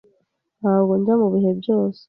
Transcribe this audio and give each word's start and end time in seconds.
Ntabwo 0.61 0.91
njya 0.99 1.13
mubihe 1.21 1.51
byose. 1.59 1.99